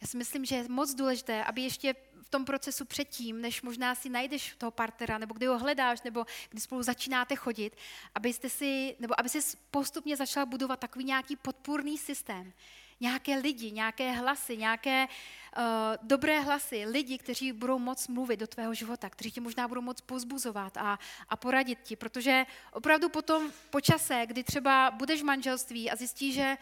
[0.00, 1.94] Já si myslím, že je moc důležité, aby ještě
[2.26, 6.26] v tom procesu předtím, než možná si najdeš toho partnera, nebo kdy ho hledáš, nebo
[6.50, 7.76] kdy spolu začínáte chodit,
[8.14, 12.52] abyste si, nebo aby si postupně začala budovat takový nějaký podpůrný systém,
[13.00, 15.62] nějaké lidi, nějaké hlasy, nějaké uh,
[16.02, 20.00] dobré hlasy, lidi, kteří budou moc mluvit do tvého života, kteří tě možná budou moc
[20.00, 25.90] pozbuzovat a, a poradit ti, protože opravdu potom po čase, kdy třeba budeš v manželství
[25.90, 26.56] a zjistíš, že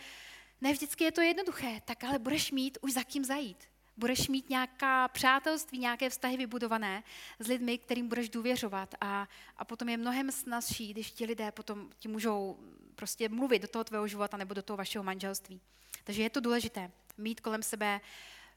[0.60, 3.64] ne vždycky je to jednoduché, tak ale budeš mít už za kým zajít.
[3.96, 7.02] Budeš mít nějaká přátelství, nějaké vztahy vybudované
[7.38, 11.90] s lidmi, kterým budeš důvěřovat a, a potom je mnohem snazší, když ti lidé potom
[11.98, 12.58] ti můžou
[12.94, 15.60] prostě mluvit do toho tvého života nebo do toho vašeho manželství.
[16.04, 18.00] Takže je to důležité mít kolem sebe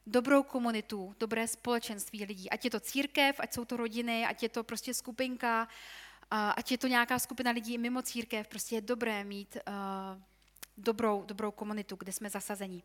[0.06, 2.50] dobrou komunitu, dobré společenství lidí.
[2.50, 5.68] Ať je to církev, ať jsou to rodiny, ať je to prostě skupinka,
[6.30, 10.22] ať je to nějaká skupina lidí mimo církev, prostě je dobré mít uh,
[10.78, 12.82] dobrou, dobrou komunitu, kde jsme zasazení.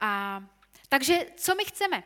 [0.00, 0.42] A,
[0.88, 2.04] takže co my chceme?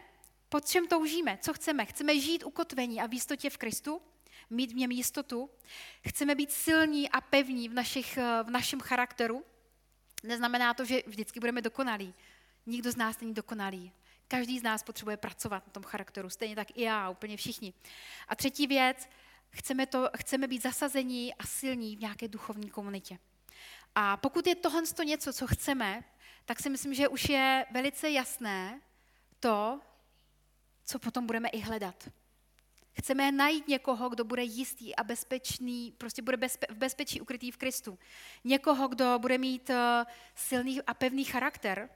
[0.48, 1.38] Po čem toužíme?
[1.42, 1.87] Co chceme?
[1.87, 4.03] Chceme žít ukotvení a v jistotě v Kristu?
[4.50, 5.50] Mít v něm jistotu?
[6.09, 9.44] Chceme být silní a pevní v, našich, v našem charakteru?
[10.22, 12.14] Neznamená to, že vždycky budeme dokonalí.
[12.66, 13.92] Nikdo z nás není dokonalý.
[14.29, 17.72] Každý z nás potřebuje pracovat na tom charakteru, stejně tak i já, úplně všichni.
[18.29, 19.09] A třetí věc,
[19.50, 23.18] chceme, to, chceme být zasazení a silní v nějaké duchovní komunitě.
[23.94, 26.04] A pokud je tohle něco, co chceme,
[26.44, 28.80] tak si myslím, že už je velice jasné
[29.40, 29.80] to,
[30.85, 32.09] co potom budeme i hledat.
[32.92, 37.57] Chceme najít někoho, kdo bude jistý a bezpečný, prostě bude bezpe- v bezpečí ukrytý v
[37.57, 37.99] Kristu.
[38.45, 39.76] Někoho, kdo bude mít uh,
[40.34, 41.88] silný a pevný charakter,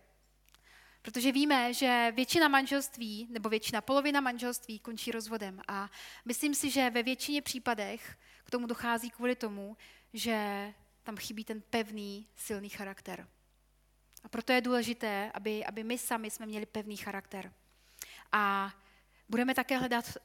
[1.03, 5.61] protože víme, že většina manželství, nebo většina polovina manželství končí rozvodem.
[5.68, 5.90] A
[6.24, 9.76] myslím si, že ve většině případech k tomu dochází kvůli tomu,
[10.12, 10.74] že
[11.09, 13.28] tam chybí ten pevný, silný charakter.
[14.24, 17.52] A proto je důležité, aby, aby my sami jsme měli pevný charakter.
[18.32, 18.72] A
[19.28, 20.16] budeme také hledat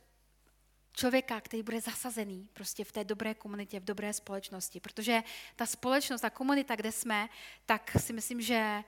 [0.91, 4.79] člověka, který bude zasazený prostě v té dobré komunitě, v dobré společnosti.
[4.79, 5.23] Protože
[5.55, 7.29] ta společnost, ta komunita, kde jsme,
[7.65, 8.83] tak si myslím, že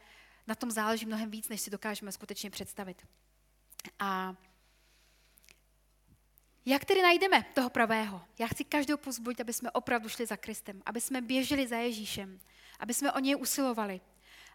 [0.47, 3.07] na tom záleží mnohem víc, než si dokážeme skutečně představit.
[3.99, 4.35] A
[6.66, 8.22] jak tedy najdeme toho pravého?
[8.39, 12.39] Já chci každou pozbudit, aby jsme opravdu šli za Kristem, aby jsme běželi za Ježíšem,
[12.80, 14.01] aby jsme o něj usilovali.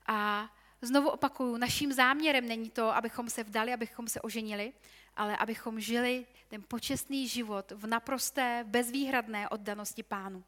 [0.07, 0.49] A
[0.83, 4.73] znovu opakuju, naším záměrem není to, abychom se vdali, abychom se oženili,
[5.17, 10.45] ale abychom žili ten počestný život v naprosté, bezvýhradné oddanosti pánu.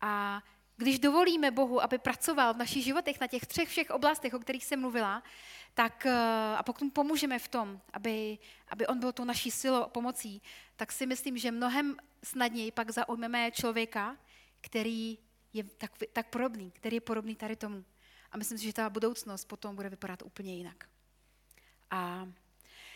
[0.00, 0.42] A
[0.76, 4.64] když dovolíme Bohu, aby pracoval v našich životech na těch třech všech oblastech, o kterých
[4.64, 5.22] jsem mluvila,
[5.74, 6.12] tak eh,
[6.56, 10.42] a pokud mu pomůžeme v tom, aby, aby on byl tu naší silou a pomocí,
[10.76, 14.16] tak si myslím, že mnohem snadněji pak zaujmeme člověka,
[14.60, 15.18] který
[15.52, 17.84] je tak, tak podobný, který je podobný tady tomu.
[18.32, 20.84] A myslím si, že ta budoucnost potom bude vypadat úplně jinak.
[21.90, 22.28] A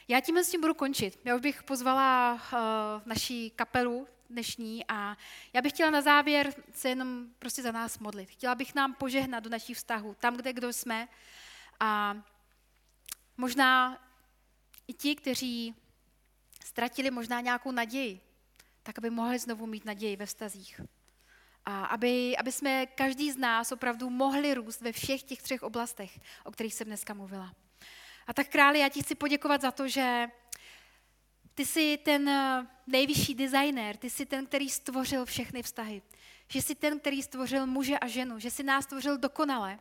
[0.08, 1.20] já tímhle s tím budu končit.
[1.24, 2.58] Já už bych pozvala uh,
[3.04, 5.16] naší kapelu dnešní a
[5.52, 8.30] já bych chtěla na závěr se jenom prostě za nás modlit.
[8.30, 11.08] Chtěla bych nám požehnat do našich vztahů, tam, kde kdo jsme.
[11.80, 12.16] A
[13.36, 13.98] možná
[14.88, 15.74] i ti, kteří
[16.64, 18.20] ztratili možná nějakou naději,
[18.82, 20.80] tak aby mohli znovu mít naději ve vztazích.
[21.64, 26.20] A aby, aby jsme každý z nás opravdu mohli růst ve všech těch třech oblastech,
[26.44, 27.54] o kterých jsem dneska mluvila.
[28.26, 30.26] A tak králi, já ti chci poděkovat za to, že
[31.54, 36.02] ty jsi ten eh, nejvyšší designer, ty jsi ten, který stvořil všechny vztahy.
[36.48, 39.78] Že jsi ten, který stvořil muže a ženu, že jsi nás stvořil dokonale.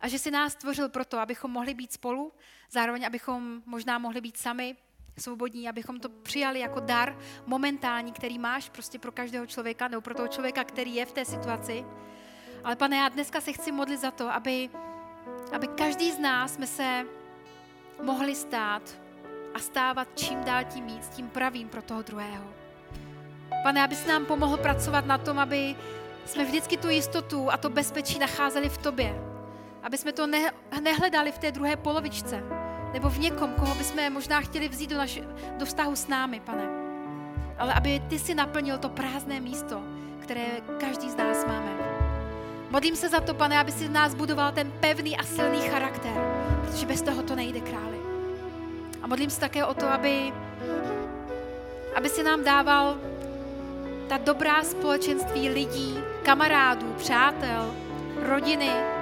[0.00, 2.32] A že jsi nás stvořil proto, abychom mohli být spolu,
[2.70, 4.76] zároveň abychom možná mohli být sami,
[5.18, 10.14] svobodní, abychom to přijali jako dar momentální, který máš prostě pro každého člověka, nebo pro
[10.14, 11.84] toho člověka, který je v té situaci.
[12.64, 14.70] Ale pane, já dneska se chci modlit za to, aby,
[15.52, 17.06] aby každý z nás jsme se
[18.02, 18.82] mohli stát
[19.54, 22.44] a stávat čím dál tím víc, tím pravým pro toho druhého.
[23.62, 25.76] Pane, abys nám pomohl pracovat na tom, aby
[26.26, 29.27] jsme vždycky tu jistotu a to bezpečí nacházeli v tobě.
[29.88, 32.42] Aby jsme to ne, nehledali v té druhé polovičce,
[32.92, 35.24] nebo v někom, koho bychom možná chtěli vzít do, naši,
[35.56, 36.68] do vztahu s námi, pane.
[37.58, 39.82] Ale aby ty si naplnil to prázdné místo,
[40.20, 40.46] které
[40.80, 41.70] každý z nás máme.
[42.70, 46.12] Modlím se za to, pane, aby si v nás budoval ten pevný a silný charakter,
[46.64, 47.98] protože bez toho to nejde, králi.
[49.02, 50.32] A modlím se také o to, aby,
[51.96, 52.98] aby si nám dával
[54.08, 57.74] ta dobrá společenství lidí, kamarádů, přátel,
[58.22, 58.97] rodiny,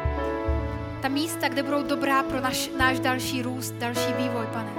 [1.02, 4.72] ta místa, kde budou dobrá pro naš, náš další růst, další vývoj, pane.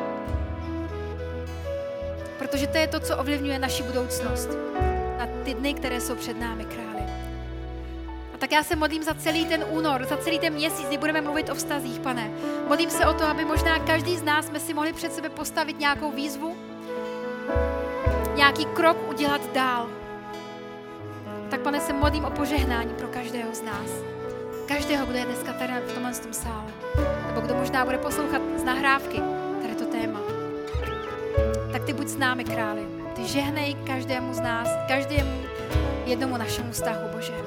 [2.39, 4.49] Protože to je to, co ovlivňuje naši budoucnost
[5.17, 7.03] na ty dny, které jsou před námi, králi.
[8.33, 11.21] A tak já se modlím za celý ten únor, za celý ten měsíc, kdy budeme
[11.21, 12.31] mluvit o vztazích, pane.
[12.67, 15.79] Modlím se o to, aby možná každý z nás jsme si mohli před sebe postavit
[15.79, 16.57] nějakou výzvu,
[18.35, 19.89] nějaký krok udělat dál.
[21.49, 24.16] Tak, pane, se modlím o požehnání pro každého z nás
[24.67, 26.71] každého, kdo je dneska tady v tomhle tom sále.
[27.27, 29.21] Nebo kdo možná bude poslouchat z nahrávky
[29.61, 30.19] tady to téma.
[31.71, 32.87] Tak ty buď s námi, králi.
[33.15, 35.43] Ty žehnej každému z nás, každému
[36.05, 37.46] jednomu našemu vztahu, Bože.